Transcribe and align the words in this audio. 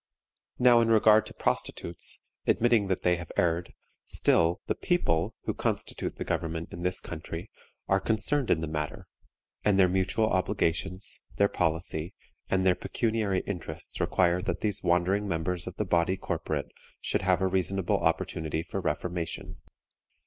Now, 0.57 0.81
in 0.81 0.87
regard 0.87 1.27
to 1.27 1.33
prostitutes, 1.35 2.21
admitting 2.47 2.87
that 2.87 3.03
they 3.03 3.17
have 3.17 3.31
erred, 3.37 3.73
still, 4.07 4.59
the 4.65 4.73
people, 4.73 5.35
who 5.43 5.53
constitute 5.53 6.15
the 6.15 6.23
government 6.23 6.69
in 6.73 6.81
this 6.81 6.99
country, 7.01 7.51
are 7.87 7.99
concerned 7.99 8.49
in 8.49 8.61
the 8.61 8.67
matter, 8.67 9.07
and 9.63 9.77
their 9.77 9.87
mutual 9.87 10.25
obligations, 10.25 11.21
their 11.35 11.47
policy, 11.47 12.15
and 12.49 12.65
their 12.65 12.73
pecuniary 12.73 13.41
interests 13.41 13.99
require 14.01 14.41
that 14.41 14.61
these 14.61 14.81
wandering 14.81 15.27
members 15.27 15.67
of 15.67 15.75
the 15.75 15.85
body 15.85 16.17
corporate 16.17 16.71
should 16.99 17.21
have 17.21 17.39
a 17.39 17.45
reasonable 17.45 17.99
opportunity 17.99 18.63
for 18.63 18.81
reformation. 18.81 19.57